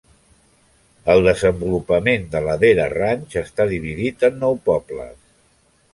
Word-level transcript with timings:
El 1.13 1.21
desenvolupament 1.27 2.25
de 2.33 2.41
Ladera 2.47 2.89
Ranch 2.95 3.39
està 3.45 3.71
dividit 3.75 4.27
en 4.31 4.45
nou 4.45 4.59
"pobles". 4.71 5.17